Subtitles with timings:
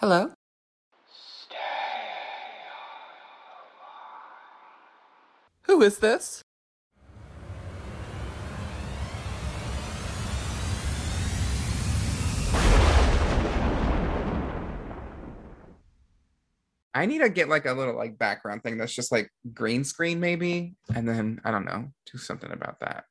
[0.00, 0.32] Hello?
[5.64, 6.42] Who is this?
[16.94, 20.18] I need to get like a little like background thing that's just like green screen
[20.18, 23.04] maybe, and then I don't know, do something about that.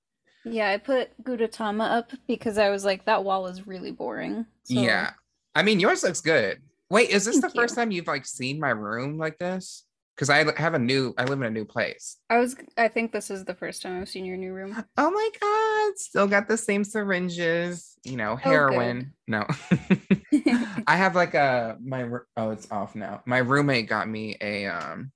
[0.44, 4.48] Yeah, I put Gudetama up because I was like, that wall is really boring.
[4.64, 5.12] So Yeah.
[5.54, 6.64] I mean, yours looks good.
[6.90, 7.82] Wait, is this the Thank first you.
[7.82, 9.86] time you've like seen my room like this?
[10.16, 12.18] Because I have a new, I live in a new place.
[12.30, 14.84] I was I think this is the first time I've seen your new room.
[14.98, 19.14] Oh my God, still got the same syringes, you know, heroin.
[19.28, 19.46] No.
[20.88, 23.22] I have like a, my, oh, it's off now.
[23.26, 25.12] My roommate got me a, um,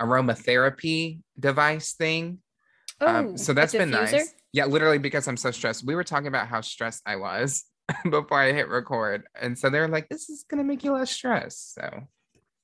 [0.00, 2.38] aromatherapy device thing.
[3.00, 4.12] Oh, Um, so a that's been diffuser?
[4.12, 4.34] nice.
[4.52, 5.84] Yeah, literally because I'm so stressed.
[5.84, 7.64] We were talking about how stressed I was
[8.10, 9.24] before I hit record.
[9.40, 11.74] And so they're like, this is gonna make you less stressed.
[11.74, 12.02] So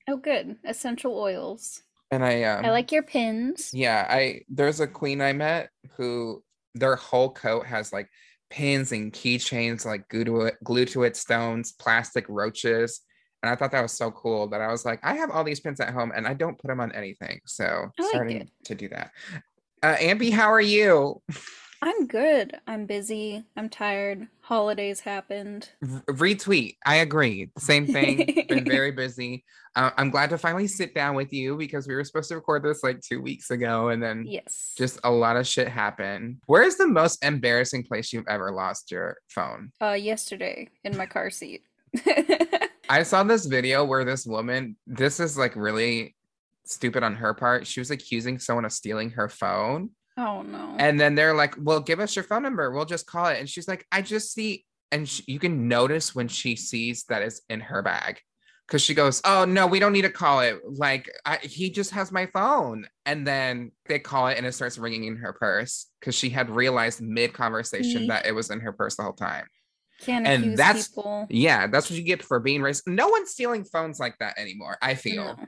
[0.08, 0.56] Oh, good.
[0.64, 1.80] Essential oils.
[2.10, 3.70] and I um I like your pins.
[3.72, 6.42] yeah, I there's a queen I met who
[6.74, 8.08] their whole coat has like
[8.50, 13.00] pins and keychains like glued to it, glued to it stones, plastic roaches.
[13.42, 15.58] And I thought that was so cool that I was like, I have all these
[15.60, 17.40] pins at home and I don't put them on anything.
[17.46, 17.64] So
[17.98, 18.50] I like starting it.
[18.64, 19.10] to do that.
[19.82, 21.22] Uh Ambi, how are you?
[21.84, 22.56] I'm good.
[22.68, 23.42] I'm busy.
[23.56, 24.28] I'm tired.
[24.40, 25.68] Holidays happened.
[25.82, 26.76] Retweet.
[26.86, 27.50] I agree.
[27.58, 28.44] Same thing.
[28.48, 29.44] Been very busy.
[29.74, 32.62] Uh, I'm glad to finally sit down with you because we were supposed to record
[32.62, 34.74] this like two weeks ago, and then Yes.
[34.78, 36.36] just a lot of shit happened.
[36.46, 39.72] Where is the most embarrassing place you've ever lost your phone?
[39.80, 41.64] uh yesterday in my car seat.
[42.88, 46.14] I saw this video where this woman, this is like really
[46.64, 47.66] stupid on her part.
[47.66, 49.90] She was accusing someone of stealing her phone.
[50.16, 50.74] Oh no.
[50.78, 52.70] And then they're like, well, give us your phone number.
[52.70, 53.38] We'll just call it.
[53.38, 57.22] And she's like, I just see, and sh you can notice when she sees that
[57.22, 58.20] it's in her bag.
[58.68, 60.58] Cause she goes, Oh no, we don't need to call it.
[60.64, 62.86] Like I, he just has my phone.
[63.04, 65.88] And then they call it and it starts ringing in her purse.
[66.00, 67.96] Cause she had realized mid conversation Eek.
[67.98, 68.06] Mm-hmm.
[68.08, 69.46] that it was in her purse the whole time.
[70.00, 71.26] Can't and accuse that's- people.
[71.28, 72.86] Yeah, that's what you get for being racist.
[72.86, 74.78] No one's stealing phones like that anymore.
[74.80, 75.46] I feel No.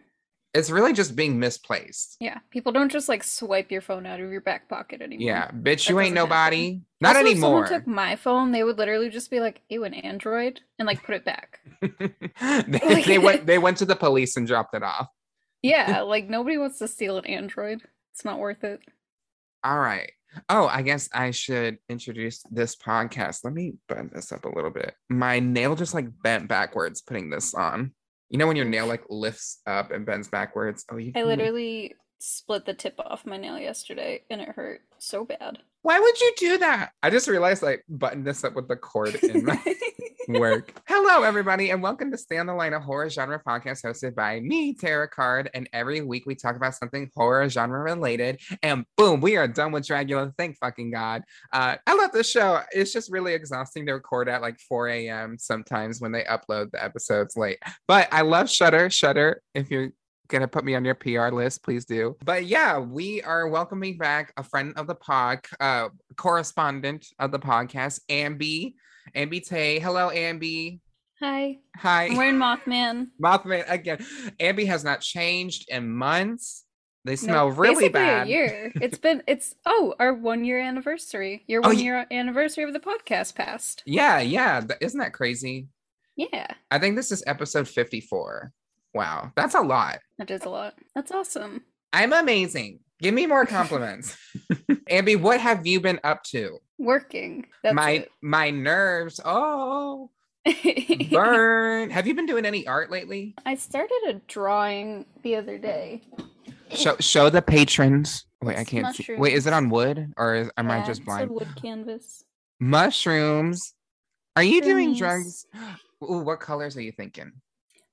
[0.55, 2.17] It's really just being misplaced.
[2.21, 5.27] Yeah, people don't just like swipe your phone out of your back pocket anymore.
[5.27, 6.81] Yeah, bitch, That you ain't nobody.
[7.01, 7.65] Not Also, anymore.
[7.65, 10.87] If someone took my phone, they would literally just be like, "Ew, an Android," and
[10.87, 11.59] like put it back.
[12.69, 15.09] they, they went they went to the police and dropped it off.
[15.61, 17.83] Yeah, like nobody wants to steal an Android.
[18.13, 18.81] It's not worth it.
[19.65, 20.13] All right.
[20.49, 23.41] Oh, I guess I should introduce this podcast.
[23.45, 24.95] Let me bend this up a little bit.
[25.09, 27.93] My nail just like bent backwards putting this on.
[28.35, 30.85] You know when your nail like lifts up and bends backwards?
[30.91, 35.25] Oh, you I literally split the tip off my nail yesterday, and it hurt so
[35.25, 35.59] bad.
[35.83, 36.91] Why would you do that?
[37.01, 39.55] I just realized I buttoned this up with the cord in my
[40.29, 40.73] work.
[40.87, 44.41] Hello, everybody, and welcome to Stay on the Line, a horror genre podcast hosted by
[44.41, 45.51] me, Tara Card.
[45.55, 48.41] And every week we talk about something horror genre related.
[48.63, 50.33] And boom, we are done with Dracula.
[50.39, 51.23] Thank fucking God.
[51.53, 52.61] Uh, I love this show.
[52.73, 55.37] It's just really exhausting to record at like 4 a.m.
[55.39, 57.59] sometimes when they upload the episodes late.
[57.87, 58.91] But I love Shudder.
[58.91, 59.91] Shudder, if you're
[60.29, 62.17] gonna put me on your PR list, please do.
[62.25, 67.39] But yeah, we are welcoming back a friend of the pod, uh, correspondent of the
[67.39, 68.75] podcast, Ambi.
[69.15, 69.79] Ambi Tay.
[69.79, 70.81] Hello, Ambi.
[71.21, 72.07] Hi, Hi.
[72.07, 73.09] I'm wearing Mothman.
[73.23, 73.99] Mothman again.
[74.41, 76.65] Ambi has not changed in months.
[77.05, 78.27] They No, smell really basically bad.
[78.27, 78.73] A year.
[78.77, 79.23] It's been.
[79.27, 81.45] It's oh, our one year anniversary.
[81.47, 83.83] Your Oh, one ye- year anniversary of the podcast passed.
[83.87, 84.63] Yeah, yeah.
[84.81, 85.69] Isn't that crazy?
[86.17, 88.53] Yeah, I think this is episode 54.
[88.95, 89.99] Wow, that's a lot.
[90.19, 90.75] that is a lot.
[90.95, 91.63] That's awesome.
[91.93, 92.81] I'm amazing.
[93.05, 94.17] Give me more compliments.
[94.91, 96.59] Ambi, what have you been up to?
[96.79, 97.45] Working.
[97.63, 99.21] That's my my nerves.
[99.23, 100.09] Oh,
[101.11, 101.91] burn.
[101.91, 103.35] have you been doing any art lately?
[103.45, 106.01] I started a drawing the other day.
[106.71, 108.25] Show show the patrons.
[108.43, 109.15] Wait, I can't see.
[109.17, 111.31] Wait, is it on wood or is, am I Yeah, just it's a blind?
[111.31, 112.25] wood canvas.
[112.59, 113.75] Mushrooms.
[114.35, 115.45] Are you doing drugs?
[116.03, 117.33] Ooh, what colors are you thinking?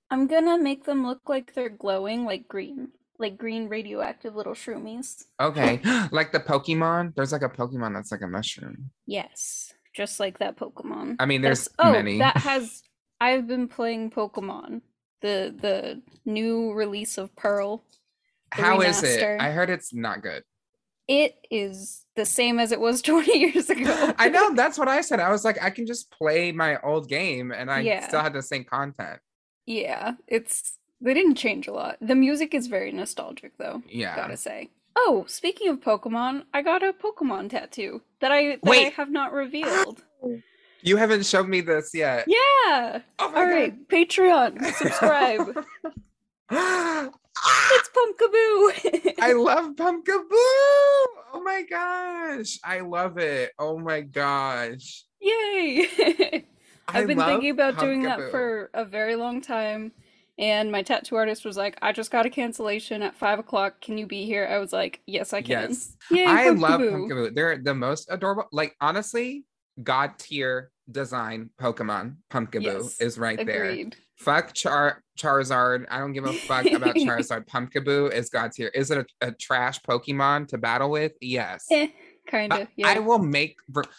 [0.10, 2.92] I'm gonna make them look like they're glowing, like green,
[3.22, 5.24] like green radioactive little shroomies.
[5.40, 5.80] Okay,
[6.12, 7.16] like the Pokemon.
[7.16, 8.90] There's like a Pokemon that's like a mushroom.
[9.06, 11.16] Yes, just like that Pokemon.
[11.20, 12.18] I mean, there's That's- oh, many.
[12.20, 12.84] that has.
[13.22, 14.82] I've been playing Pokemon,
[15.22, 17.84] the the new release of Pearl.
[18.52, 19.22] How is it?
[19.22, 19.40] remaster.
[19.40, 20.44] I heard it's not good.
[21.08, 24.14] It is the same as it was 20 years ago.
[24.18, 25.20] I know that's what I said.
[25.20, 28.08] I was like, I can just play my old game and I Yeah.
[28.08, 29.20] still had the same content.
[29.66, 31.98] yeah, it's they didn't change a lot.
[32.02, 33.82] The music is very nostalgic though.
[33.90, 34.16] Yeah.
[34.16, 34.70] Gotta say.
[34.96, 39.34] Oh, speaking of Pokemon, I got a Pokemon tattoo that I that I have not
[39.34, 40.04] revealed.
[40.84, 42.26] You haven't shown me this yet.
[42.28, 43.02] Yeah.
[43.20, 45.54] Oh All right, Patreon, subscribe.
[46.50, 47.10] god.
[47.72, 49.14] it's Pumpkaboo.
[49.22, 50.32] I love Pumpkaboo.
[51.34, 52.60] Oh my gosh.
[52.64, 53.52] I love it.
[53.60, 55.04] Oh my gosh.
[55.22, 56.46] Yay.
[56.88, 59.92] I've been thinking about doing that for a very long time.
[60.42, 63.80] And my tattoo artist was like, I just got a cancellation at five o'clock.
[63.80, 64.48] Can you be here?
[64.52, 65.70] I was like, Yes, I can.
[65.70, 65.96] Yes.
[66.12, 67.36] Yay, I love Pumpkaboo.
[67.36, 68.48] They're the most adorable.
[68.52, 69.46] Like honestly,
[69.84, 72.16] god tier design Pokemon.
[72.32, 73.86] Pumpkaboo Yes, is right there.
[74.18, 75.86] Fuck Char Charizard.
[75.90, 77.48] I don't give a fuck about Charizard.
[77.48, 78.70] Pumpkaboo is god tier.
[78.70, 81.14] Is it a, a trash Pokemon to battle with?
[81.22, 81.68] Yes.
[82.32, 82.70] Kind of.
[82.78, 82.88] Yeah.
[82.88, 83.58] I will make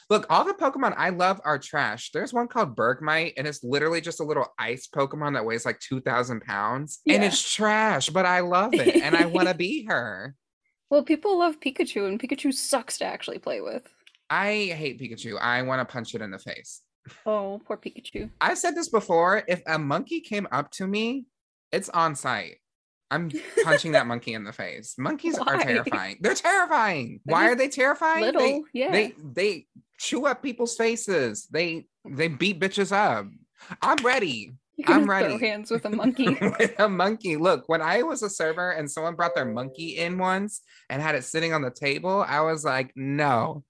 [0.08, 0.26] look.
[0.30, 2.10] All the Pokemon I love are trash.
[2.12, 5.78] There's one called Bergmite, and it's literally just a little ice Pokemon that weighs like
[5.80, 8.08] two thousand pounds, and it's trash.
[8.08, 10.34] But I love it, and I want to be her.
[10.88, 13.86] Well, people love Pikachu, and Pikachu sucks to actually play with.
[14.30, 15.38] I hate Pikachu.
[15.38, 16.80] I want to punch it in the face.
[17.26, 18.30] Oh, poor Pikachu.
[18.40, 19.42] I've said this before.
[19.46, 21.26] If a monkey came up to me,
[21.70, 22.56] it's on site.
[23.12, 23.30] I'm
[23.64, 24.94] punching that monkey in the face.
[24.98, 26.18] Monkeys are terrifying.
[26.20, 27.20] They're terrifying.
[27.24, 28.22] They're Why are they terrifying?
[28.24, 28.90] Little, They, yeah.
[28.90, 29.66] they they
[29.98, 31.46] chew up people's faces.
[31.50, 33.26] They they beat bitches up.
[33.80, 34.54] I'm ready
[34.86, 35.38] I'm ready.
[35.38, 36.28] hands with a monkey.
[36.58, 37.36] with a monkey.
[37.36, 41.14] Look, when I was a server and someone brought their monkey in once and had
[41.14, 43.64] it sitting on the table, I was like, no,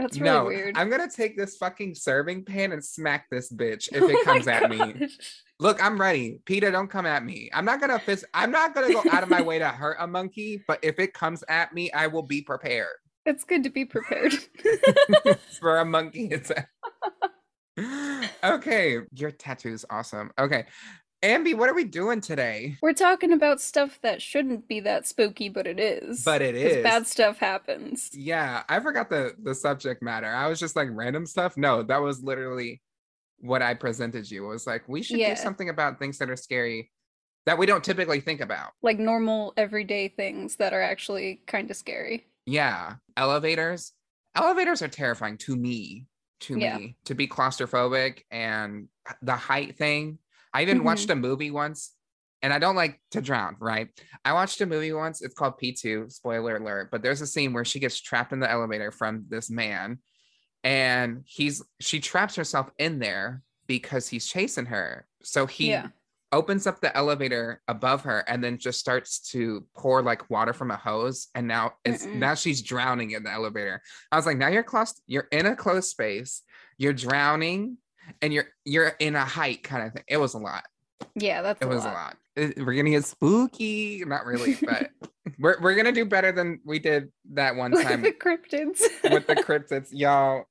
[0.00, 0.78] That's really no, weird.
[0.78, 4.22] I'm gonna take this fucking serving pan and smack this bitch if Oh it my
[4.24, 5.08] comes at me.
[5.58, 6.40] Look, I'm ready.
[6.46, 7.50] Peter, don't come at me.
[7.52, 8.24] I'm not gonna fist.
[8.32, 11.12] I'm not gonna go out of my way to hurt a monkey, but if it
[11.12, 14.32] comes at me, I will be prepared It's good to be prepared.
[15.60, 16.70] for a monkey attack.
[18.42, 20.30] okay, your tattoo's awesome.
[20.38, 20.64] Okay,
[21.22, 22.76] Ambi, what are we doing today?
[22.80, 26.24] We're talking about stuff that shouldn't be that spooky, but it is.
[26.24, 26.82] But it is.
[26.82, 28.08] Bad stuff happens.
[28.14, 30.28] Yeah, I forgot the the subject matter.
[30.28, 31.58] I was just like random stuff.
[31.58, 32.80] No, that was literally
[33.40, 34.46] what I presented you.
[34.46, 35.34] It was like we should Yeah.
[35.34, 36.90] do something about things that are scary
[37.44, 38.72] that we don't typically think about.
[38.82, 42.26] Like normal, everyday things that are actually kind of scary.
[42.46, 43.92] Yeah, elevators.
[44.34, 46.06] Elevators are terrifying to me.
[46.40, 46.78] To Yeah.
[46.78, 48.88] me, to be claustrophobic and
[49.20, 50.18] the height thing.
[50.52, 50.84] I even Mhm.
[50.84, 51.94] watched a movie once,
[52.42, 53.56] and I don't like to drown.
[53.60, 53.88] Right?
[54.24, 55.22] I watched a movie once.
[55.22, 56.06] It's called P two.
[56.08, 56.90] Spoiler alert!
[56.90, 59.98] But there's a scene where she gets trapped in the elevator from this man,
[60.64, 65.06] and he's she traps herself in there because he's chasing her.
[65.22, 65.88] So he Yeah.
[66.32, 70.70] opens up the elevator above her and then just starts to pour like water from
[70.70, 72.14] a hose and now it's Mm-mm.
[72.14, 73.82] now she's drowning in the elevator
[74.12, 76.42] i was like now you're close you're in a closed space
[76.78, 77.78] you're drowning
[78.22, 80.04] and you're you're in a height kind of thing.
[80.08, 80.64] It was a lot.
[81.14, 81.90] Yeah, that's it a was lot.
[81.92, 82.16] a lot.
[82.36, 84.04] It- we're gonna get spooky.
[84.06, 84.90] Not really but
[85.38, 88.80] we're, we're gonna do better than we did that one With time the cryptids.
[89.10, 90.44] with the cryptids y'all.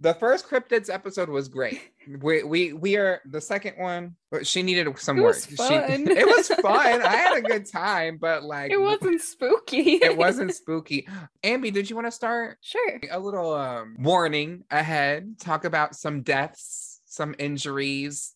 [0.00, 1.80] The first cryptids episode was great.
[2.20, 5.36] We we we are the second one but she needed some It work.
[5.36, 7.00] Was She- it was fun.
[7.02, 9.94] I had a good time but like it wasn't spooky.
[10.02, 11.08] it wasn't spooky.
[11.42, 13.00] Ambi did you want to start sure.
[13.10, 15.38] a little um, warning ahead?
[15.40, 16.85] Talk about some deaths
[17.16, 18.34] some injuries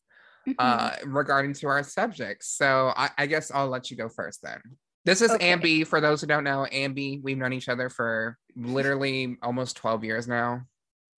[0.48, 0.54] Mhm.
[0.58, 4.58] uh regarding to our subjects so I, I guess i'll let you go first then
[5.04, 5.52] this is Okay.
[5.52, 10.02] ambi for those who don't know ambi we've known each other for literally almost 12
[10.04, 10.62] years now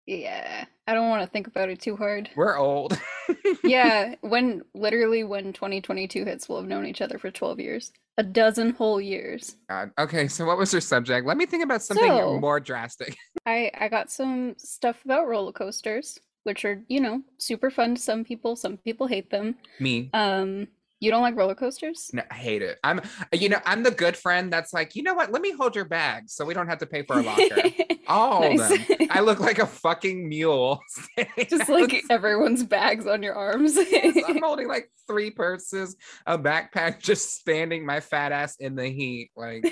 [0.07, 0.65] yeah.
[0.89, 2.31] I don't want to think about it too hard.
[2.35, 2.99] we're old
[3.63, 7.93] yeah, when literally when 2022 hits, we'll have known each other for 12 years.
[8.19, 9.55] A dozen whole years.
[9.69, 9.91] God.
[10.01, 13.71] okay so what was your subject let me think about something So- more drastic I
[13.79, 18.25] I got some stuff about roller coasters, which are, you know, super fun to some
[18.25, 18.57] people.
[18.57, 19.57] Some people hate them.
[19.79, 20.69] me Um,
[21.03, 22.11] you don't like roller coasters?
[22.13, 22.79] No, I hate it.
[22.85, 23.01] I'm,
[23.33, 25.33] you know, I'm the good friend that's like, you know what?
[25.33, 27.63] Let me hold your bag so we don't have to pay for a locker.
[28.07, 28.69] All Nice.
[28.69, 29.09] them.
[29.11, 30.83] I look like a fucking mule.
[31.49, 33.79] Just like everyone's bags on your arms.
[33.79, 39.31] I'm holding like three purses, a backpack, just standing my fat ass in the heat.
[39.37, 39.65] Like,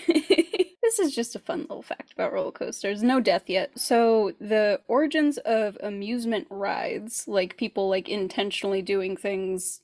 [0.88, 3.02] this is just a fun little fact about roller coasters.
[3.02, 3.78] No death yet.
[3.78, 9.82] So the origins of amusement rides, like people like intentionally doing things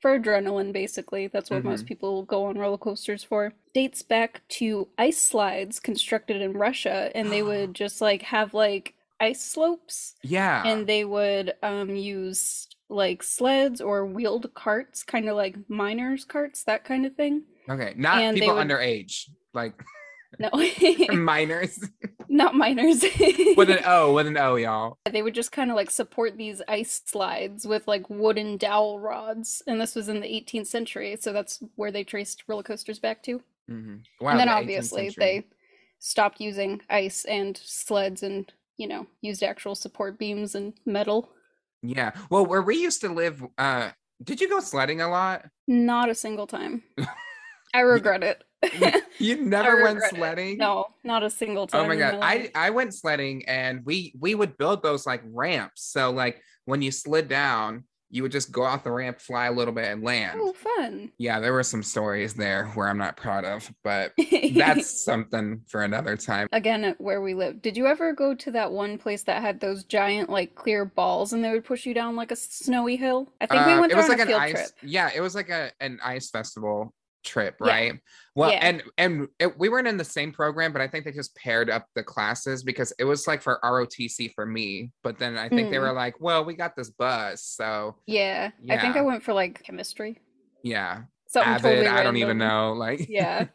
[0.00, 1.26] for adrenaline, basically.
[1.26, 3.52] That's what most people go on roller coasters for.
[3.74, 8.94] Dates back to ice slides constructed in Russia, and they would just like have like
[9.20, 10.62] ice slopes, yeah.
[10.66, 16.64] and they would um use like sleds or wheeled carts, kind of like miners' carts,
[16.64, 17.42] that kind of thing.
[17.68, 17.92] okay.
[17.96, 19.74] Not and people would- underage, like
[20.38, 20.50] No,
[21.14, 21.78] minors
[22.28, 23.02] not miners.
[23.56, 24.96] with an O, with an O, y'all.
[25.10, 29.62] they would just kind of like support these ice slides with like wooden dowel rods,
[29.66, 33.22] and this was in the 18th century, so that's where they traced roller coasters back
[33.24, 33.42] to.
[33.70, 34.00] Mhm.
[34.20, 34.30] Wow.
[34.30, 35.44] and then the obviously they
[35.98, 41.28] stopped using ice and sleds and you know used actual support beams and metal.
[41.82, 42.12] Yeah.
[42.30, 43.90] Well, where we used to live, uh,
[44.22, 45.46] did you go sledding a lot?
[45.68, 46.82] Not a single time.
[47.74, 48.44] I regret it.
[49.18, 50.16] You never went regret it.
[50.16, 50.58] sledding?
[50.58, 51.84] No, not a single time.
[51.84, 52.18] Oh my god.
[52.22, 52.50] I.
[52.54, 55.82] I went sledding and we we would build those like ramps.
[55.82, 59.52] So like when you slid down, you would just go off the ramp, fly a
[59.52, 60.38] little bit, and land.
[60.40, 61.10] Oh, fun.
[61.16, 64.12] Yeah, there were some stories there where I'm not proud of, but
[64.54, 66.46] that's something for another time.
[66.52, 67.62] Again, where we live.
[67.62, 71.32] Did you ever go to that one place that had those giant, like, clear balls
[71.32, 73.32] and they would push you down like a snowy hill?
[73.40, 74.52] I think we Uh, went it there on like a an field ice.
[74.52, 74.70] trip.
[74.82, 77.70] Yeah, it was like a an ice festival trip, Yeah.
[77.70, 78.00] right?
[78.34, 78.58] Well, Yeah.
[78.62, 81.68] and and it, we weren't in the same program, but I think they just paired
[81.70, 85.70] up the classes because it was like for ROTC for me, but then I think
[85.70, 85.82] they Mm.
[85.82, 88.50] were like, "Well, we got this bus, so Yeah.
[88.70, 90.20] I think I went for, like, chemistry.
[90.62, 93.46] yeah." Something Avid, totally I don't even know, like Yeah.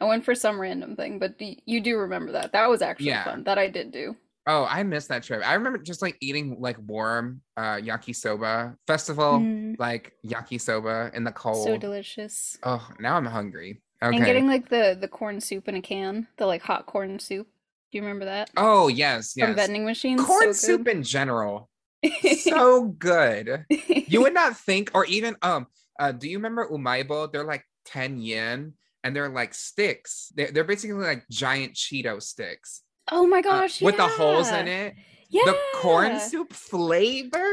[0.00, 2.52] I went for some random thing, but you do remember that.
[2.52, 3.24] That was actually Yeah.
[3.24, 3.44] fun.
[3.44, 4.14] That I did do.
[4.48, 5.42] Oh, I missed that trip.
[5.44, 11.32] I remember just like eating like warm uh yakisoba festival, Mm, like yakisoba in the
[11.32, 11.66] cold.
[11.66, 12.56] so delicious.
[12.62, 13.82] oh, now I'm hungry.
[14.02, 14.16] Okay.
[14.16, 17.48] And getting like the the corn soup in a can, the like hot corn soup.
[17.92, 18.50] Do you remember that?
[18.56, 19.46] oh, yes, yes.
[19.46, 20.20] From vending machines.
[20.22, 21.68] Corn so soup in general.
[22.38, 23.64] So good.
[23.68, 25.66] You would not think, or even um,
[25.98, 27.32] uh, do you remember umaibo?
[27.32, 30.30] They're like 10 yen and they're like sticks.
[30.36, 32.82] They're, they're basically like giant Cheeto sticks.
[33.12, 34.94] Oh my uh, gosh, with the holes in it.
[35.28, 35.42] Yeah.
[35.44, 37.44] The corn soup flavor.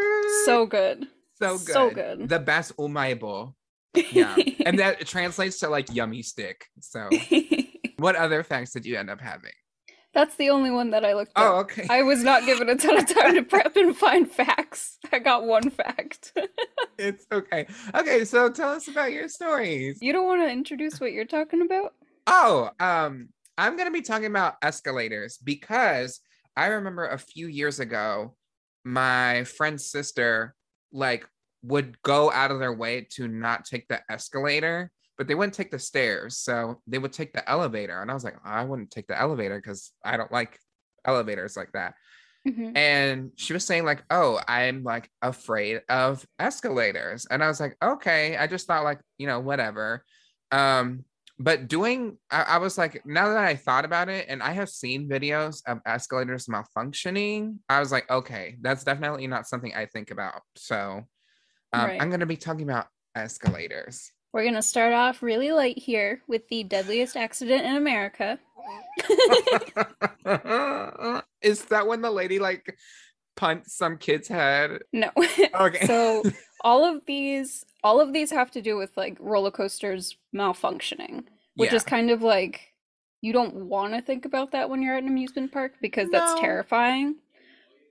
[0.45, 1.07] So good.
[1.39, 1.67] so good.
[1.73, 2.29] so good.
[2.29, 3.53] The best umaibo.
[4.11, 4.35] Yeah.
[4.65, 6.65] and that translates to like yummy stick.
[6.79, 7.09] So
[7.97, 9.51] what other facts did you end up having?
[10.13, 11.65] That's the only one that I looked Oh, up.
[11.65, 11.87] okay.
[11.89, 14.99] I was not given a ton of time to prep and find facts.
[15.11, 16.33] I got one fact.
[16.99, 17.65] It's okay.
[17.95, 19.97] Okay, so tell us about your stories.
[19.99, 21.95] you don't want to introduce what you're talking about?
[22.27, 26.19] Oh, um, I'm gonna be talking about escalators because
[26.55, 28.35] I remember a few years ago,
[28.83, 30.55] my friend's sister
[30.91, 31.27] like
[31.63, 35.71] would go out of their way to not take the escalator, but they wouldn't take
[35.71, 38.01] the stairs, so they would take the elevator.
[38.01, 40.59] And I was like, I wouldn't take the elevator because I don't like
[41.05, 41.95] elevators like that.
[42.47, 42.75] Mhm.
[42.75, 47.77] And she was saying like, "Oh, I'm like afraid of escalators," and I was like,
[47.81, 50.03] "Okay." I just thought like, you know, whatever.
[50.51, 51.05] Um,
[51.39, 54.69] but doing, I, I was like, now that I thought about it, and I have
[54.69, 60.11] seen videos of escalators malfunctioning, I was like, okay, that's definitely not something I think
[60.11, 60.41] about.
[60.55, 61.03] So,
[61.73, 62.01] um, Right.
[62.01, 64.11] I'm gonna be talking about escalators.
[64.33, 68.39] We're going to start off really light here with the deadliest accident in America.
[71.43, 72.75] Is that when the lady like
[73.35, 74.79] punched some kid's head?
[74.91, 75.11] No.
[75.53, 75.85] Okay.
[75.87, 76.23] so
[76.61, 81.25] all of these all of these have to do with like roller coasters malfunctioning,
[81.55, 81.75] which Yeah.
[81.77, 82.69] is kind of like
[83.21, 86.39] you don't want to think about that when you're at an amusement park because that's
[86.39, 87.15] terrifying.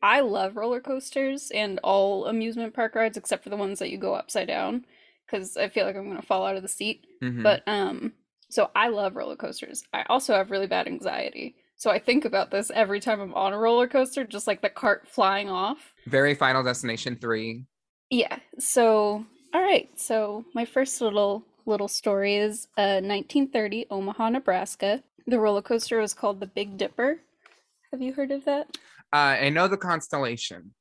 [0.03, 3.99] I love roller coasters and all amusement park rides except for the ones that you
[3.99, 4.85] go upside down
[5.27, 7.07] because I feel like I'm going to fall out of the seat.
[7.23, 7.43] Mhm.
[7.43, 8.13] But um
[8.51, 9.83] so I love roller coasters.
[9.95, 11.57] I also have really bad anxiety.
[11.77, 14.69] So I think about this every time I'm on a roller coaster just like the
[14.69, 15.93] cart flying off.
[16.07, 17.65] very Final Destination three.
[18.11, 18.39] Yeah.
[18.59, 19.89] So, all right.
[19.97, 25.03] So, my first little little story is uh 1930 Omaha, Nebraska.
[25.27, 27.21] The roller coaster was called the Big Dipper.
[27.93, 28.77] Have you heard of that?
[29.13, 30.73] Uh, I know the constellation.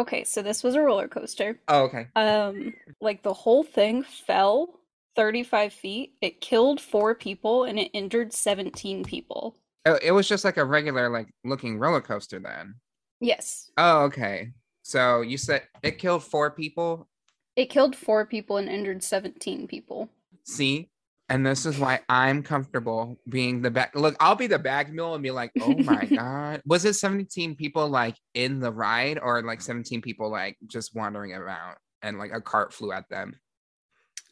[0.00, 1.58] Okay, so this was a roller coaster.
[1.68, 2.08] Oh, okay.
[2.16, 4.80] Um like the whole thing fell
[5.16, 6.14] 35 feet.
[6.20, 9.56] It killed 4 people and it injured 17 people.
[9.86, 12.74] Oh, it was just like a regular, like looking roller coaster then.
[13.20, 13.70] Yes.
[13.78, 14.52] Oh, okay.
[14.82, 17.08] So you said it killed four people.
[17.58, 20.08] It killed 4 people and injured 17 people.
[20.44, 20.90] See,
[21.28, 23.96] and this is why I'm comfortable being the back.
[23.96, 27.56] Look, I'll be the bag mule and be like, "Oh my god, was it 17
[27.56, 32.30] people like in the ride, or like 17 people like just wandering around and like
[32.32, 33.34] a cart flew at them?"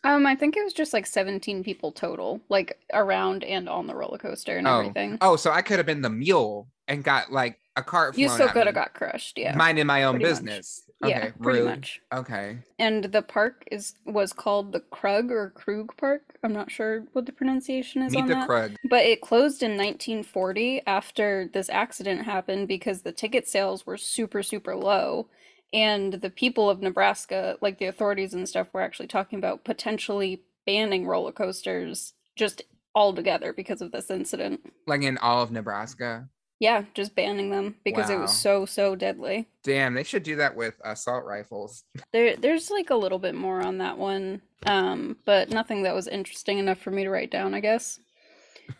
[0.04, 3.97] Um, I think it was just like 17 people total, like around and on the
[3.97, 4.78] roller coaster and Oh.
[4.78, 5.18] everything.
[5.21, 8.16] Oh, so I could have been the mule and got like a cart.
[8.16, 9.55] You still could have got crushed, yeah.
[9.55, 10.83] minding my own pretty business.
[11.05, 11.69] yeah, Okay, pretty rude.
[11.69, 12.00] much.
[12.12, 12.59] Okay.
[12.78, 16.38] And the park is was called the Krug or Krug Park.
[16.43, 18.47] I'm not sure what the pronunciation is Meet on the that.
[18.47, 18.76] Krug.
[18.88, 24.43] But it closed in 1940 after this accident happened because the ticket sales were super,
[24.43, 25.28] super low.
[25.73, 30.43] And the people of Nebraska, like the authorities and stuff, were actually talking about potentially
[30.64, 32.62] banning roller coasters just
[32.95, 34.61] altogether because of this incident.
[34.87, 36.28] Like in all of Nebraska.
[36.58, 39.46] Yeah, just banning them because it was so, so deadly.
[39.62, 41.84] Damn, they should do that with assault rifles.
[42.12, 46.08] There, there's like a little bit more on that one, um, but nothing that was
[46.08, 47.98] interesting enough for me to write down, I guess.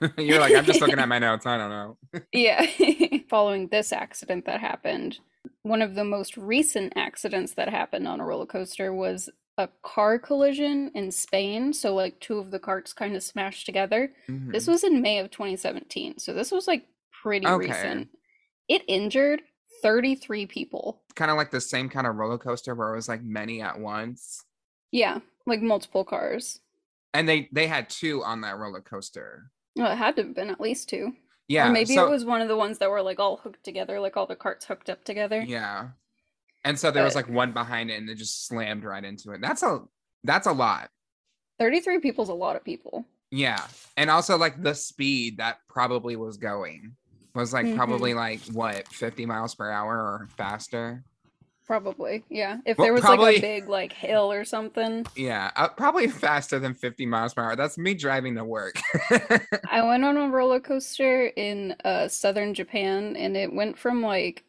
[0.16, 1.45] You're like, I'm just looking at my notes.
[1.45, 1.99] I don't know.
[2.33, 2.64] Yeah.
[3.28, 5.18] Following this accident that happened,
[5.62, 9.28] one of the most recent accidents that happened on a roller coaster was
[9.59, 11.73] a car collision in Spain.
[11.73, 14.12] So, like, two of the carts kind of smashed together.
[14.28, 14.52] Mhm.
[14.52, 16.18] This was in May of 2017.
[16.18, 16.87] So, this was like
[17.23, 17.68] pretty Okay.
[17.68, 18.08] recent.
[18.68, 19.42] It injured
[19.82, 21.02] 33 people.
[21.14, 23.78] kind of like the same kind of roller coaster where it was like many at
[23.80, 24.44] once.
[24.92, 26.61] Yeah, like multiple cars.
[27.14, 29.50] And they they had two on that roller coaster.
[29.76, 31.12] Well, it had to have been at least two.
[31.49, 31.68] Yeah.
[31.68, 34.00] or maybe so- it was one of the ones that were like all hooked together,
[34.00, 35.40] like all the carts hooked up together.
[35.40, 35.90] Yeah.
[36.64, 39.40] And so there was like one behind it and it just slammed right into it.
[39.40, 39.82] That's a
[40.25, 40.90] that's a lot.
[41.61, 43.04] 33 people's a lot of people.
[43.30, 43.64] Yeah.
[43.96, 46.96] And also like the speed that probably was going
[47.37, 47.76] was like Mhm.
[47.76, 51.05] probably like what 50 miles per hour or faster.
[51.66, 52.59] Probably, yeah.
[52.64, 55.05] If Well, there was probably- like a big like hill or something.
[55.16, 57.57] Yeah, uh, probably faster than 50 miles per hour.
[57.57, 58.76] That's me driving to work.
[59.71, 64.45] I went on a roller coaster in uh, southern Japan and it went from like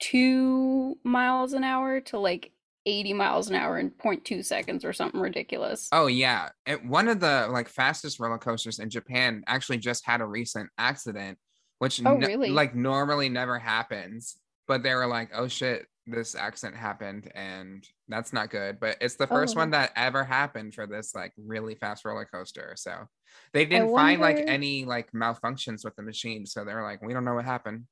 [0.00, 2.52] two miles an hour to like
[2.86, 5.88] 80 miles an hour in 0.2 seconds or something ridiculous.
[5.92, 6.48] oh yeah.
[6.64, 10.70] And one of the like fastest roller coasters in Japan actually just had a recent
[10.78, 11.36] accident,
[11.80, 12.50] which Oh, no- really?
[12.50, 14.36] like normally never happens.
[14.68, 18.78] But they were like, oh shit, this accident happened and that's not good.
[18.78, 19.70] But it's the first one Oh.
[19.72, 22.74] that ever happened for this like really fast roller coaster.
[22.76, 23.08] So
[23.52, 26.46] they didn't find like any like malfunctions with the machine.
[26.46, 27.86] So they were like, we don't know what happened.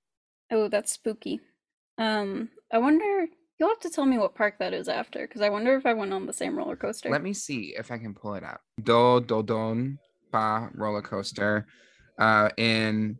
[0.53, 1.41] Oh, that's spooky.
[1.99, 3.27] Um, I wonder,
[3.59, 5.95] you'll have to tell me what park that is after, because I wonder if I
[5.95, 7.11] went on the same roller coaster.
[7.11, 8.61] Let me see if I can pull it up.
[8.83, 9.99] Do Dodon
[10.31, 11.67] Ba roller coaster
[12.21, 13.19] uh, in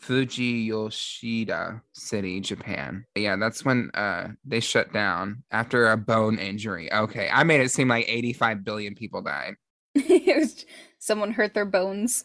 [0.00, 3.04] Fuji Yoshida City, Japan.
[3.14, 6.92] Yeah, that's when uh, they shut down after a bone injury.
[6.92, 9.54] Okay, I made it seem like 85 billion people died.
[9.94, 10.64] It was
[10.98, 12.24] someone hurt their bones.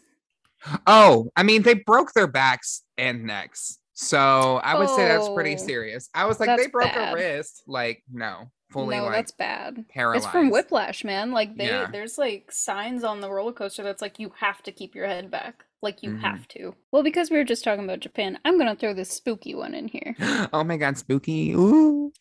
[0.87, 3.77] Oh, I mean, they broke their backs and necks.
[3.93, 6.09] So I would say that's pretty Oh, serious.
[6.13, 7.13] I was like, they broke bad.
[7.13, 7.63] a wrist.
[7.67, 9.85] Like, no, fully no, like that's bad.
[9.89, 10.25] paralyzed.
[10.25, 11.31] It's from Whiplash, man.
[11.31, 11.87] Like they Yeah.
[11.91, 15.29] there's like signs on the roller coaster that's like you have to keep your head
[15.31, 15.65] back.
[15.81, 16.21] Like you Mhm.
[16.21, 16.75] have to.
[16.91, 19.87] Well, because we were just talking about Japan, I'm gonna throw this spooky one in
[19.87, 20.15] here.
[20.53, 21.51] oh my god, spooky.
[21.53, 22.11] Ooh.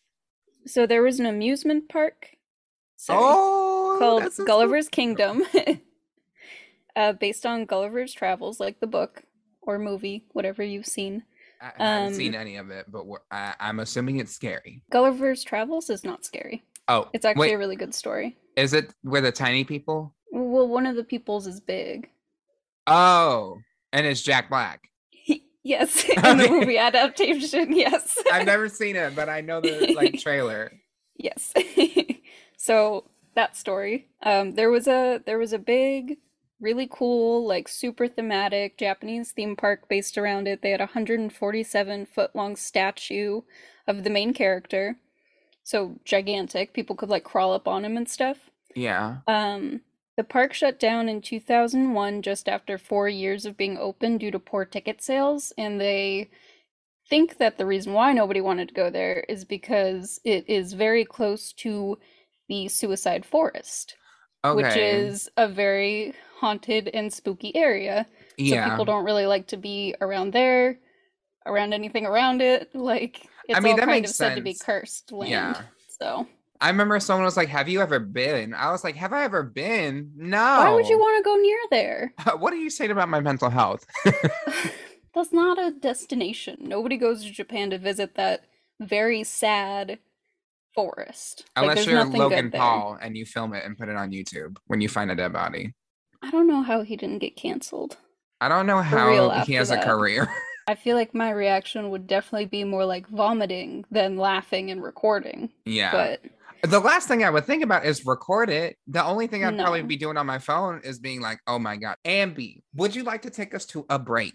[0.65, 2.31] So there was an amusement park
[2.95, 5.43] sorry, oh, called so Gulliver's Kingdom.
[6.95, 9.23] uh, based on Gulliver's Travels, like the book
[9.61, 11.23] or movie, whatever you've seen.
[11.65, 14.83] I I haven't Um, seen any of it, but I, I'm assuming it's scary.
[14.91, 16.63] Gulliver's Travels is not scary.
[16.87, 18.37] Oh, It's actually wait, a really good story.
[18.55, 20.13] is it where the tiny people?
[20.31, 22.09] Well, one of the people's is big.
[22.87, 23.57] Oh,
[23.91, 24.89] and it's Jack Black.
[25.63, 28.17] yes, in the movie adaptation, yes.
[28.31, 30.71] I've never seen it, but I know the like trailer.
[31.17, 31.53] Yes.
[32.57, 34.07] so that story.
[34.21, 36.17] Um, there was a there was a big,
[36.59, 40.61] really cool, like super thematic Japanese theme park based around it.
[40.61, 43.41] They had a 147 foot long statue
[43.87, 44.97] of the main character.
[45.63, 46.73] So gigantic.
[46.73, 48.49] People could like crawl up on him and stuff.
[48.75, 49.17] Yeah.
[49.27, 49.81] Um,
[50.17, 54.39] the park shut down in 2001 just after four years of being open due to
[54.39, 56.29] poor ticket sales, and they
[57.09, 61.03] think that the reason why nobody wanted to go there is because it is very
[61.03, 61.97] close to
[62.47, 63.95] the Suicide Forest,
[64.51, 64.63] Okay.
[64.63, 68.05] which is a very haunted and spooky area.
[68.37, 68.69] So yeah.
[68.69, 70.77] people don't really like to be around there,
[71.45, 72.73] around anything around it.
[72.75, 75.31] Like it's mean, all that kind makes of said to be cursed land.
[75.31, 75.61] Yeah.
[75.99, 76.27] So
[76.61, 79.43] I remember someone was like, "Have you ever been?" I was like, "Have I ever
[79.43, 80.37] been?" No.
[80.37, 82.13] why would you want to go near there?
[82.37, 83.85] What are you saying about my mental health?
[85.13, 86.57] That's not a destination.
[86.61, 88.43] Nobody goes to Japan to visit that
[88.79, 89.99] very sad
[90.75, 91.45] forest.
[91.55, 92.51] Unless there's you're Logan.
[92.51, 95.33] Paul and you film it and put it on YouTube when you find a dead
[95.33, 95.73] body.
[96.21, 97.97] I don't know how he didn't get canceled.
[98.41, 100.27] I don't know how he has a career.
[100.67, 105.51] I feel like my reaction would definitely be more like vomiting than laughing and recording.
[105.65, 105.91] yeah.
[105.91, 106.21] But
[106.69, 108.77] The last thing I would think about is record it.
[108.87, 111.77] The only thing I'd probably be doing on my phone is being like, oh my
[111.77, 111.97] God.
[112.03, 114.33] Ambi, would you like to take us to a break?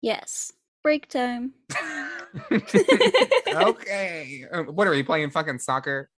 [0.00, 1.52] yes, break time.
[3.48, 4.44] okay.
[4.50, 6.10] Uh, What are you playing fucking soccer?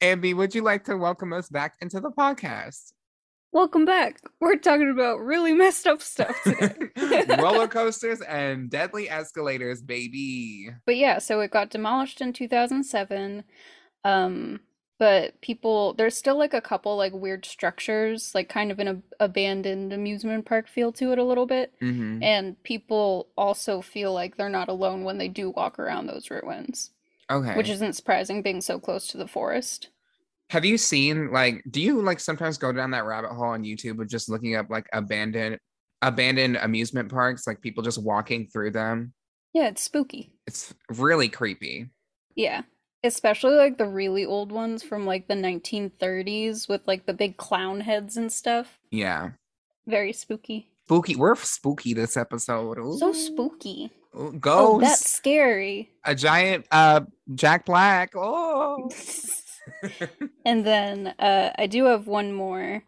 [0.00, 2.92] Ambi, would you like to welcome us back into the podcast?
[3.50, 4.20] Welcome back.
[4.40, 6.74] We're talking about really messed up stuff today.
[7.40, 10.68] Roller coasters and deadly escalators, baby.
[10.84, 13.44] But yeah, so it got demolished in 2007.
[14.04, 14.60] Um,
[14.98, 19.02] but people, there's still like a couple like weird structures, like kind of an ab-
[19.18, 21.72] abandoned amusement park feel to it a little bit.
[21.80, 22.22] Mhm.
[22.22, 26.90] And people also feel like they're not alone when they do walk around those ruins.
[27.30, 27.54] Okay.
[27.56, 29.90] which isn't surprising being so close to the forest.
[30.50, 34.00] Have you seen like do you like sometimes go down that rabbit hole on YouTube
[34.00, 35.58] of just looking up like abandoned
[36.02, 39.12] abandoned amusement parks, like people just walking through them?
[39.52, 40.32] Yeah, it's spooky.
[40.46, 41.90] It's really creepy.
[42.34, 42.62] Yeah.
[43.04, 47.80] Especially like the really old ones from like the 1930s with like the big clown
[47.80, 48.78] heads and stuff.
[48.90, 49.30] Yeah.
[49.86, 50.70] Very spooky.
[50.86, 51.16] Spooky.
[51.16, 52.78] We're spooky this episode.
[52.98, 53.90] So spooky.
[54.16, 54.80] Ooh, Oh, Ghost.
[54.82, 55.90] that's scary.
[56.04, 57.00] a giant uh
[57.34, 58.12] Jack Black.
[58.16, 58.90] Oh.
[60.44, 62.82] And then uh, I do have one more.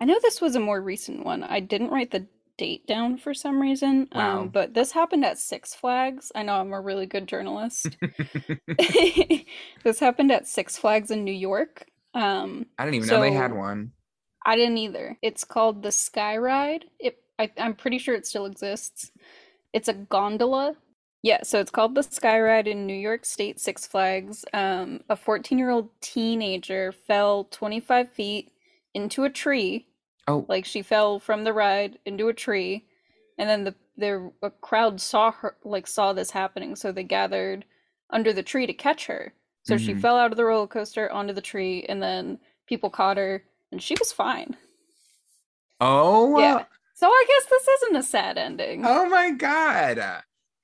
[0.00, 1.42] I know this was a more recent one.
[1.42, 2.26] I didn't write the
[2.56, 4.08] date down for some reason.
[4.12, 4.40] Wow.
[4.40, 6.30] Um, but this happened at Six Flags.
[6.34, 7.96] I know I'm a really good journalist.
[9.84, 11.86] this happened at Six Flags in New York.
[12.14, 13.92] Um, I didn't even know they had one.
[14.44, 15.16] I didn't either.
[15.22, 16.84] It's called the Sky Ride.
[16.98, 19.12] It, I, I'm pretty sure it still exists.
[19.72, 20.74] It's a gondola.
[21.22, 24.44] Yeah, so it's called the Sky Ride in New York State Six Flags.
[24.52, 28.52] Um, a 14-year-old teenager fell 25 feet
[28.94, 29.86] into a tree.
[30.28, 32.86] Oh, Like she fell from the ride into a tree,
[33.38, 37.64] and then the there a crowd saw her like saw this happening, so they gathered
[38.10, 39.32] under the tree to catch her.
[39.64, 40.00] So she Mhm.
[40.00, 43.82] fell out of the roller coaster onto the tree, and then people caught her, and
[43.82, 44.56] she was fine.
[45.80, 46.64] oh, Yeah.
[46.94, 48.84] So I guess this isn't a sad ending.
[48.86, 50.22] oh my god!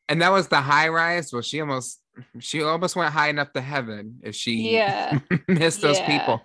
[0.09, 1.33] And that was the high rise.
[1.33, 2.01] Well, she almost
[2.39, 5.19] she almost went high enough to heaven if she Yeah.
[5.49, 6.07] missed those Yeah.
[6.19, 6.43] people.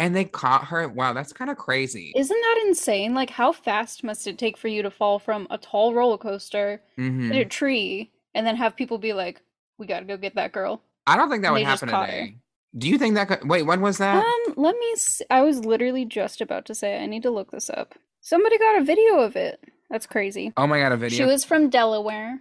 [0.00, 0.88] And they caught her.
[0.88, 2.12] Wow, that's kind of crazy.
[2.16, 3.14] Isn't that insane?
[3.14, 6.82] Like, how fast must it take for you to fall from a tall roller coaster
[6.98, 7.30] Mhm.
[7.30, 9.42] in a tree and then have people be like,
[9.78, 10.82] "We gotta go get that girl"?
[11.06, 12.36] I don't think that and would happen today.
[12.76, 14.24] Do you think that could wait, when was that?
[14.24, 14.94] Um, let me.
[14.96, 15.24] See.
[15.30, 17.94] I was literally just about to say I need to look this up.
[18.22, 19.62] Somebody got a video of it.
[19.90, 20.52] That's crazy.
[20.56, 21.18] oh my god, a video.
[21.18, 22.40] She was from Delaware.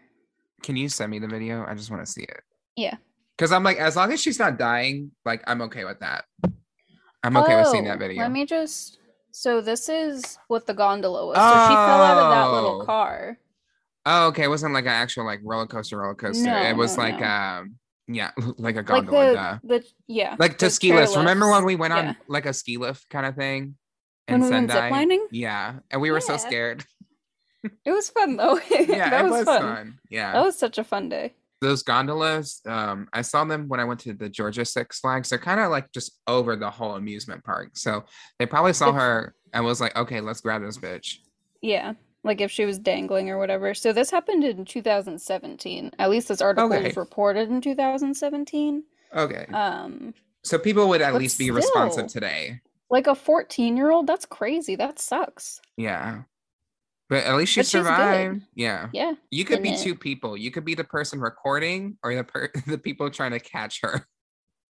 [0.63, 1.65] Can you send me the video?
[1.67, 2.41] I just want to see it.
[2.75, 2.95] Yeah.
[3.37, 6.25] Because I'm like, as long as she's not dying, like I'm okay with that.
[7.23, 8.21] I'm okay with seeing that Oh, video.
[8.23, 8.97] Let me just.
[9.31, 11.37] So this is what the gondola was.
[11.39, 11.47] Oh.
[11.47, 12.85] So she fell out of that little Oh.
[12.85, 13.37] car.
[14.05, 14.43] Oh, okay.
[14.43, 16.45] It wasn't like an actual like roller coaster, roller coaster.
[16.45, 17.25] No, it was no, like no.
[17.27, 17.75] um
[18.07, 19.33] yeah, like a gondola.
[19.33, 19.57] duh.
[19.63, 20.35] the the yeah.
[20.39, 21.15] Like to ski lifts.
[21.15, 23.75] Remember when we went on like a ski lift kind of thing?
[24.27, 24.89] When in we Sendai?
[24.91, 25.25] ziplining?
[25.31, 25.75] Yeah.
[25.89, 26.83] And we were so scared.
[27.85, 28.59] It was fun though.
[28.69, 29.61] Yeah, that it was, was fun.
[29.61, 29.99] fun.
[30.09, 30.33] Yeah.
[30.33, 31.33] That was such a fun day.
[31.61, 35.29] Those gondolas, um, I saw them when I went to the Georgia Six Flags.
[35.29, 37.71] They're kind of like just over the whole amusement park.
[37.73, 38.05] So
[38.39, 41.17] they probably saw her and was like, okay, let's grab this bitch.
[41.61, 41.93] Yeah.
[42.23, 43.75] Like if she was dangling or whatever.
[43.75, 45.91] So this happened in 2017.
[45.99, 46.87] At least this article Okay.
[46.87, 48.83] was reported in 2017.
[49.15, 49.45] Okay.
[49.53, 52.61] Um, So people would at least be responsive today.
[52.89, 54.75] like a 14 year old, that's crazy.
[54.75, 55.61] That sucks.
[55.77, 56.23] Yeah.
[57.11, 58.41] But at least she But survived.
[58.55, 58.87] Yeah.
[58.93, 59.15] Yeah.
[59.31, 60.37] You could be it- two people.
[60.37, 64.07] You could be the person recording or the per- the people trying to catch her.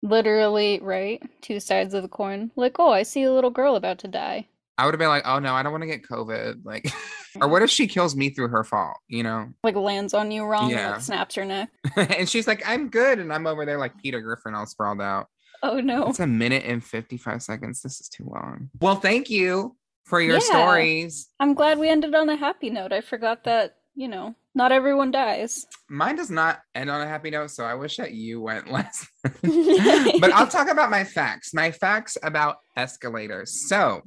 [0.01, 1.21] Literally, right?
[1.41, 2.49] Two sides of the coin.
[2.55, 4.47] Like, oh, I see a little girl about to die.
[4.77, 6.85] I would have been like, "Oh no, I don't want to get COVID." Like,
[7.35, 7.49] or mm.
[7.49, 8.95] what if she kills me through her fault?
[9.09, 9.49] You know?
[9.61, 10.91] Like lands on you wrong and Yeah.
[10.91, 11.69] like, snaps her neck.
[11.97, 15.27] and she's like, "I'm good," and I'm over there like Peter Griffin, all sprawled out.
[15.61, 16.07] Oh no.
[16.07, 17.81] It's a minute and fifty-five seconds.
[17.81, 18.69] This is too long.
[18.79, 19.75] Well, thank you
[20.09, 20.39] for your Yeah.
[20.39, 21.27] stories.
[21.39, 22.91] I'm glad we ended on a happy note.
[22.91, 25.67] I forgot that, you know, not everyone dies.
[25.87, 29.07] Mine does not end on a happy note, so I wish that you went less.
[29.43, 31.53] but I'll talk about my facts.
[31.53, 33.67] My facts about escalators.
[33.69, 34.01] So,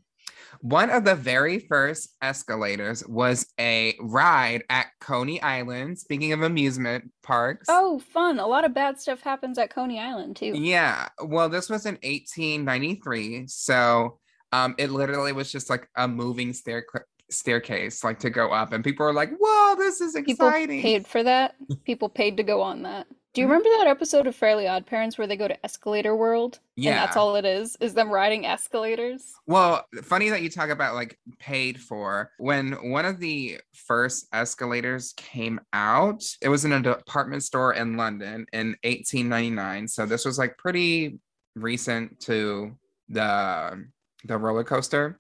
[0.61, 5.99] one of the very first escalators was a ride at Coney Island.
[5.99, 7.67] Speaking of amusement parks.
[7.71, 8.39] Oh, fun.
[8.39, 10.53] A lot of bad stuff happens at Coney Island too.
[10.55, 11.09] Yeah.
[11.25, 13.47] Well, this was in 1893.
[13.49, 14.19] So,
[14.53, 16.85] um, it literally was just like a moving stair
[17.31, 21.07] staircase, like to go up, and people were like, "Whoa, this is exciting!" People paid
[21.07, 21.55] for that.
[21.85, 23.07] People paid to go on that.
[23.35, 23.51] Do you Mhm.
[23.51, 26.59] remember that episode of Fairly Odd Parents where they go to Escalator World?
[26.77, 29.33] And that's all it is, is them riding escalators?
[29.47, 32.31] Well, funny that you talk about like paid for.
[32.37, 37.97] When one of the first escalators came out, it was in a department store in
[37.97, 39.89] London in 1899.
[39.89, 41.19] So this was like pretty
[41.55, 42.77] recent to
[43.09, 43.83] the
[44.25, 45.19] the roller coaster.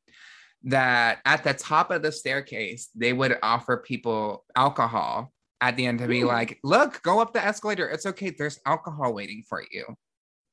[0.64, 5.98] That at the top of the staircase, they would offer people alcohol at the end
[5.98, 6.28] to be Hmm.
[6.28, 7.88] like, look, go up the escalator.
[7.88, 8.30] It's okay.
[8.30, 9.84] There's alcohol waiting for you.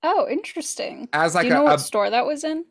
[0.01, 1.09] Oh, interesting.
[1.13, 2.65] As like Do you know a, what store that was in?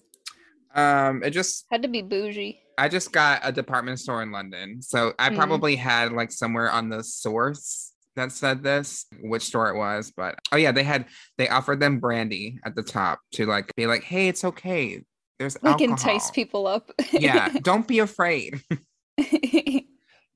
[0.74, 2.60] um it just Had to be bougie.
[2.76, 4.82] I just got a department store in London.
[4.82, 5.36] So I Mm.
[5.36, 10.12] probably had like somewhere on the source that said this, which store it was.
[10.16, 11.06] But oh yeah, they had
[11.38, 15.02] they offered them brandy at the top to like be like, hey, it's okay.
[15.38, 15.90] There's Like alcohol.
[15.92, 16.90] entice people up.
[17.12, 18.60] yeah, don't be afraid.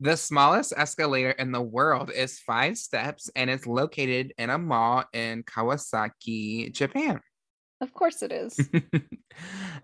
[0.00, 5.04] The smallest escalator in the world is five steps and it's located in a mall
[5.12, 7.20] in Kawasaki, Japan.
[7.80, 8.58] Of course it is.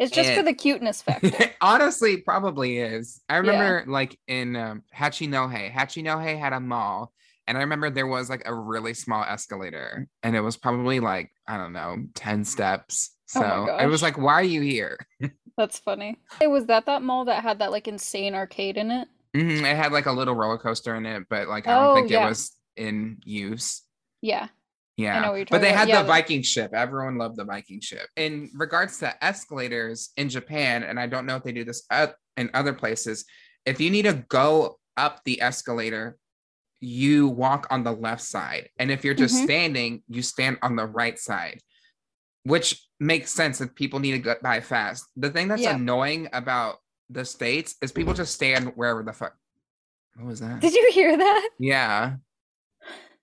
[0.00, 1.52] It's just for the cuteness factor.
[1.61, 3.20] Honestly, probably is.
[3.28, 7.12] I remember like in um, Hachinohe, Hachinohe had a mall,
[7.46, 11.31] and I remember there was like a really small escalator, and it was probably like
[11.46, 13.11] I don't know, ten steps.
[13.34, 14.98] Oh So my it was like, why are you here?
[15.56, 16.18] That's funny.
[16.38, 19.08] Hey, was that that mall that had that like insane arcade in it?
[19.36, 21.94] Mhm, It had like a little roller coaster in it, but like I don't Oh,
[21.94, 22.24] think yeah.
[22.24, 23.82] it was in use.
[24.22, 24.48] Yeah.
[24.96, 25.20] Yeah.
[25.22, 26.02] know what you're but they talking had about.
[26.02, 26.74] the Yeah, Viking ship.
[26.74, 28.08] Everyone loved the Viking ship.
[28.16, 32.16] In regards to escalators in Japan, and I don't know if they do this up
[32.36, 33.24] in other places,
[33.64, 36.16] if you need to go up the escalator,
[36.80, 38.70] you walk on the left side.
[38.78, 39.44] And if you're just Mhm.
[39.44, 41.60] standing, you stand on the right side,
[42.44, 45.07] which makes sense if people need to get by fast.
[45.16, 45.74] The thing that's Yeah.
[45.77, 46.77] annoying about
[47.11, 49.35] the States is people just stand wherever the fuck.
[50.16, 50.61] What was that?
[50.61, 51.48] Did you hear that?
[51.59, 52.16] yeah.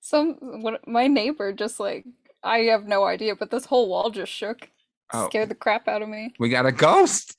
[0.02, 2.06] Some what my neighbor just like
[2.44, 4.70] I have no idea, but this whole wall just shook.
[5.14, 5.28] Oh.
[5.30, 6.34] Scared the crap out of me.
[6.40, 7.36] We got a ghost